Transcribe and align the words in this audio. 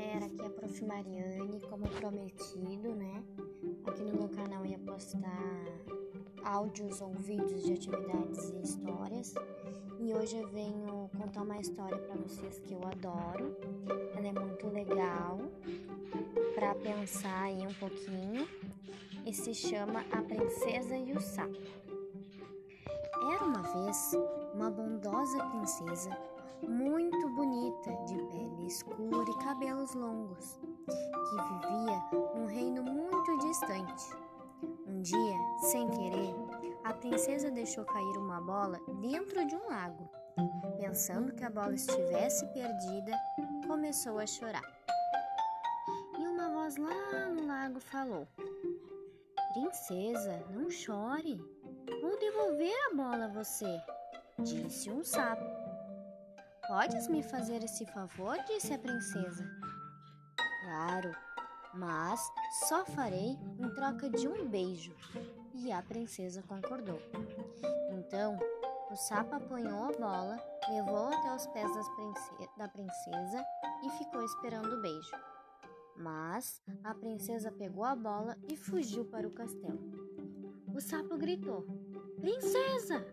galera, 0.00 0.26
aqui 0.26 0.40
é 0.40 0.46
a 0.46 0.50
Prof. 0.50 0.84
Mariane, 0.84 1.60
como 1.68 1.86
prometido, 1.88 2.94
né? 2.94 3.22
Aqui 3.84 4.02
no 4.02 4.14
meu 4.14 4.28
canal 4.30 4.64
ia 4.64 4.78
postar 4.78 5.62
áudios 6.42 7.02
ou 7.02 7.12
vídeos 7.12 7.64
de 7.64 7.74
atividades 7.74 8.50
e 8.50 8.62
histórias. 8.62 9.34
E 9.98 10.14
hoje 10.14 10.38
eu 10.38 10.48
venho 10.48 11.10
contar 11.18 11.42
uma 11.42 11.58
história 11.58 11.98
para 11.98 12.16
vocês 12.16 12.58
que 12.60 12.72
eu 12.72 12.80
adoro. 12.82 13.54
Ela 14.16 14.28
é 14.28 14.32
muito 14.32 14.68
legal 14.68 15.38
para 16.54 16.74
pensar 16.76 17.42
aí 17.42 17.66
um 17.66 17.74
pouquinho. 17.74 18.48
E 19.26 19.34
se 19.34 19.52
chama 19.54 20.00
A 20.10 20.22
Princesa 20.22 20.96
e 20.96 21.12
o 21.12 21.20
Sapo. 21.20 21.60
Era 23.34 23.44
uma 23.44 23.62
vez 23.62 24.12
uma 24.54 24.70
bondosa 24.70 25.44
princesa 25.50 26.10
muito 26.66 27.28
bonita, 27.30 27.90
de 28.06 28.14
pele 28.14 28.66
escura 28.66 29.19
longos, 29.94 30.60
que 30.86 31.36
vivia 31.36 32.02
num 32.34 32.46
reino 32.46 32.82
muito 32.82 33.38
distante. 33.38 34.04
Um 34.86 35.00
dia, 35.02 35.36
sem 35.70 35.88
querer, 35.88 36.34
a 36.84 36.92
princesa 36.92 37.50
deixou 37.50 37.84
cair 37.84 38.16
uma 38.16 38.40
bola 38.40 38.80
dentro 39.00 39.46
de 39.46 39.54
um 39.54 39.68
lago. 39.68 40.08
Pensando 40.78 41.32
que 41.34 41.44
a 41.44 41.50
bola 41.50 41.74
estivesse 41.74 42.46
perdida, 42.48 43.12
começou 43.66 44.18
a 44.18 44.26
chorar. 44.26 44.62
E 46.18 46.26
uma 46.26 46.48
voz 46.50 46.76
lá 46.76 47.28
no 47.28 47.46
lago 47.46 47.80
falou: 47.80 48.26
Princesa, 49.52 50.44
não 50.50 50.70
chore. 50.70 51.40
Vou 52.00 52.18
devolver 52.18 52.74
a 52.90 52.94
bola 52.94 53.24
a 53.24 53.28
você, 53.28 53.80
disse 54.38 54.90
um 54.90 55.04
sapo. 55.04 55.44
Podes 56.68 57.08
me 57.08 57.22
fazer 57.22 57.64
esse 57.64 57.84
favor? 57.86 58.36
disse 58.46 58.72
a 58.72 58.78
princesa. 58.78 59.44
Claro, 60.70 61.10
mas 61.74 62.20
só 62.68 62.84
farei 62.84 63.36
em 63.58 63.68
troca 63.74 64.08
de 64.08 64.28
um 64.28 64.48
beijo. 64.48 64.94
E 65.52 65.72
a 65.72 65.82
princesa 65.82 66.44
concordou. 66.44 67.02
Então, 67.90 68.38
o 68.88 68.94
sapo 68.94 69.34
apanhou 69.34 69.82
a 69.82 69.98
bola, 69.98 70.36
levou 70.68 71.08
até 71.08 71.34
os 71.34 71.44
pés 71.48 71.68
da 72.56 72.68
princesa 72.68 73.44
e 73.82 73.90
ficou 73.98 74.24
esperando 74.24 74.76
o 74.76 74.80
beijo. 74.80 75.10
Mas 75.96 76.62
a 76.84 76.94
princesa 76.94 77.50
pegou 77.50 77.82
a 77.82 77.96
bola 77.96 78.38
e 78.48 78.56
fugiu 78.56 79.04
para 79.04 79.26
o 79.26 79.34
castelo. 79.34 79.80
O 80.72 80.80
sapo 80.80 81.18
gritou: 81.18 81.66
Princesa! 82.20 83.04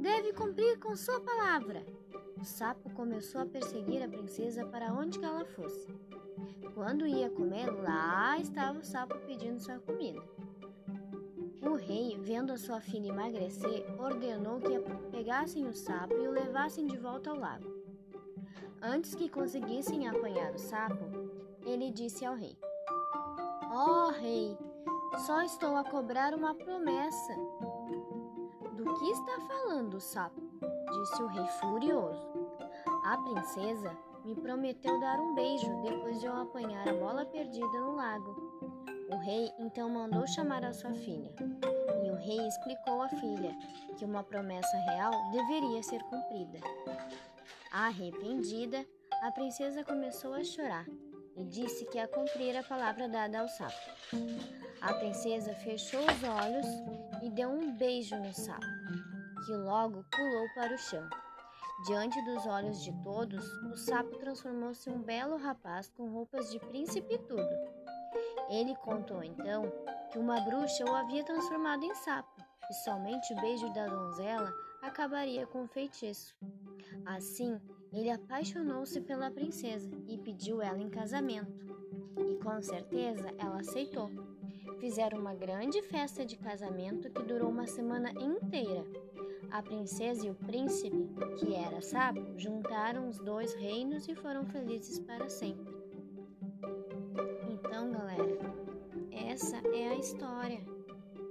Deve 0.00 0.32
cumprir 0.32 0.80
com 0.80 0.96
sua 0.96 1.20
palavra. 1.20 1.86
O 2.40 2.44
sapo 2.44 2.88
começou 2.94 3.42
a 3.42 3.46
perseguir 3.46 4.02
a 4.02 4.08
princesa 4.08 4.64
para 4.64 4.94
onde 4.94 5.22
ela 5.22 5.44
fosse. 5.44 5.86
Quando 6.74 7.06
ia 7.06 7.28
comer, 7.28 7.70
lá 7.70 8.38
estava 8.38 8.78
o 8.78 8.84
sapo 8.84 9.18
pedindo 9.26 9.60
sua 9.60 9.78
comida. 9.78 10.22
O 11.60 11.74
rei, 11.74 12.16
vendo 12.18 12.50
a 12.50 12.56
sua 12.56 12.80
filha 12.80 13.08
emagrecer, 13.08 13.84
ordenou 14.00 14.58
que 14.58 14.80
pegassem 15.10 15.66
o 15.66 15.74
sapo 15.74 16.14
e 16.14 16.26
o 16.26 16.30
levassem 16.30 16.86
de 16.86 16.96
volta 16.96 17.28
ao 17.28 17.36
lago. 17.36 17.70
Antes 18.80 19.14
que 19.14 19.28
conseguissem 19.28 20.08
apanhar 20.08 20.54
o 20.54 20.58
sapo, 20.58 21.04
ele 21.66 21.90
disse 21.90 22.24
ao 22.24 22.34
rei: 22.34 22.56
Ó 23.70 24.06
oh, 24.06 24.10
rei, 24.12 24.56
só 25.26 25.42
estou 25.42 25.76
a 25.76 25.84
cobrar 25.84 26.32
uma 26.32 26.54
promessa. 26.54 27.34
Do 28.72 28.94
que 28.94 29.10
está 29.10 29.40
falando, 29.40 30.00
sapo? 30.00 30.49
Disse 30.90 31.22
o 31.22 31.26
rei 31.26 31.46
furioso. 31.60 32.28
A 33.04 33.16
princesa 33.18 33.96
me 34.24 34.34
prometeu 34.34 35.00
dar 35.00 35.18
um 35.18 35.34
beijo 35.34 35.82
depois 35.82 36.20
de 36.20 36.26
eu 36.26 36.36
apanhar 36.36 36.88
a 36.88 36.92
bola 36.92 37.24
perdida 37.24 37.66
no 37.66 37.96
lago. 37.96 38.84
O 39.10 39.16
rei 39.16 39.50
então 39.58 39.88
mandou 39.88 40.26
chamar 40.26 40.64
a 40.64 40.72
sua 40.72 40.94
filha. 40.94 41.34
E 42.04 42.10
o 42.10 42.16
rei 42.16 42.46
explicou 42.46 43.02
à 43.02 43.08
filha 43.08 43.56
que 43.96 44.04
uma 44.04 44.22
promessa 44.22 44.76
real 44.76 45.12
deveria 45.32 45.82
ser 45.82 46.02
cumprida. 46.04 46.60
Arrependida, 47.72 48.84
a 49.22 49.30
princesa 49.32 49.84
começou 49.84 50.34
a 50.34 50.44
chorar 50.44 50.86
e 51.36 51.44
disse 51.44 51.84
que 51.86 51.98
ia 51.98 52.08
cumprir 52.08 52.56
a 52.56 52.62
palavra 52.62 53.08
dada 53.08 53.40
ao 53.40 53.48
sapo. 53.48 53.76
A 54.80 54.94
princesa 54.94 55.54
fechou 55.54 56.00
os 56.00 56.22
olhos 56.24 56.66
e 57.22 57.30
deu 57.30 57.48
um 57.48 57.72
beijo 57.76 58.16
no 58.16 58.32
sapo 58.32 59.19
que 59.44 59.52
logo 59.52 60.04
pulou 60.10 60.48
para 60.54 60.74
o 60.74 60.78
chão. 60.78 61.08
Diante 61.86 62.20
dos 62.24 62.46
olhos 62.46 62.82
de 62.82 62.92
todos, 63.02 63.44
o 63.64 63.76
sapo 63.76 64.18
transformou-se 64.18 64.88
em 64.90 64.92
um 64.92 65.02
belo 65.02 65.36
rapaz 65.38 65.90
com 65.96 66.10
roupas 66.10 66.50
de 66.50 66.58
príncipe 66.58 67.14
e 67.14 67.18
tudo. 67.18 67.48
Ele 68.50 68.74
contou 68.76 69.22
então 69.22 69.62
que 70.10 70.18
uma 70.18 70.40
bruxa 70.40 70.84
o 70.84 70.94
havia 70.94 71.24
transformado 71.24 71.84
em 71.84 71.94
sapo 71.94 72.42
e 72.70 72.74
somente 72.84 73.32
o 73.32 73.40
beijo 73.40 73.72
da 73.72 73.86
donzela 73.86 74.52
acabaria 74.82 75.46
com 75.46 75.64
o 75.64 75.68
feitiço. 75.68 76.36
Assim, 77.06 77.58
ele 77.92 78.10
apaixonou-se 78.10 79.00
pela 79.00 79.30
princesa 79.30 79.90
e 80.06 80.18
pediu 80.18 80.60
ela 80.60 80.78
em 80.78 80.90
casamento. 80.90 81.66
E 82.18 82.36
com 82.36 82.60
certeza 82.60 83.32
ela 83.38 83.60
aceitou. 83.60 84.10
Fizeram 84.78 85.18
uma 85.18 85.34
grande 85.34 85.82
festa 85.82 86.24
de 86.24 86.36
casamento 86.36 87.10
que 87.10 87.22
durou 87.22 87.50
uma 87.50 87.66
semana 87.66 88.10
inteira. 88.12 88.84
A 89.60 89.62
princesa 89.62 90.26
e 90.26 90.30
o 90.30 90.34
príncipe, 90.34 91.06
que 91.36 91.54
era 91.54 91.82
sapo, 91.82 92.18
juntaram 92.38 93.06
os 93.06 93.18
dois 93.18 93.52
reinos 93.52 94.08
e 94.08 94.14
foram 94.14 94.46
felizes 94.46 94.98
para 95.00 95.28
sempre. 95.28 95.70
Então, 97.46 97.92
galera, 97.92 98.38
essa 99.12 99.58
é 99.74 99.88
a 99.88 99.96
história 99.96 100.64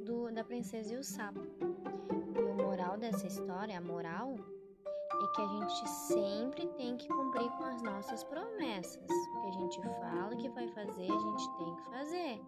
do, 0.05 0.31
da 0.31 0.43
princesa 0.43 0.93
e 0.93 0.97
o 0.97 1.03
sapo. 1.03 1.41
E 2.35 2.39
o 2.39 2.53
moral 2.53 2.99
dessa 2.99 3.25
história, 3.25 3.75
a 3.75 3.81
moral, 3.81 4.35
é 4.35 5.35
que 5.35 5.41
a 5.41 5.47
gente 5.47 5.89
sempre 5.89 6.67
tem 6.77 6.97
que 6.97 7.07
cumprir 7.07 7.49
com 7.53 7.63
as 7.63 7.81
nossas 7.81 8.23
promessas. 8.25 9.09
O 9.09 9.41
que 9.41 9.47
a 9.47 9.59
gente 9.59 9.81
fala 9.81 10.35
que 10.35 10.49
vai 10.49 10.67
fazer, 10.67 11.11
a 11.11 11.19
gente 11.19 11.57
tem 11.57 11.75
que 11.75 11.81
fazer. 11.89 12.41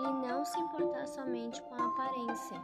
E 0.00 0.26
não 0.26 0.44
se 0.44 0.58
importar 0.58 1.06
somente 1.06 1.62
com 1.62 1.74
a 1.76 1.86
aparência 1.86 2.60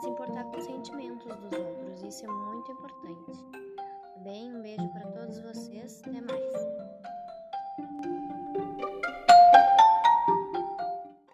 se 0.00 0.08
importar 0.08 0.44
com 0.44 0.58
os 0.58 0.64
sentimentos 0.64 1.36
dos 1.36 1.52
outros. 1.52 2.02
Isso 2.02 2.24
é 2.24 2.28
muito 2.28 2.72
importante. 2.72 3.44
Bem, 4.22 4.54
um 4.54 4.62
beijo 4.62 4.88
para 4.88 5.10
todos 5.10 5.40
vocês. 5.40 6.02
Até 6.06 6.20
mais. 6.20 8.21